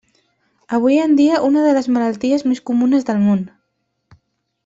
Avui 0.77 0.95
en 1.01 1.11
dia 1.19 1.35
en 1.39 1.43
una 1.49 1.65
de 1.67 1.75
les 1.77 1.89
malalties 1.97 2.45
més 2.53 2.63
comunes 2.71 3.07
del 3.11 3.23
món. 3.29 3.47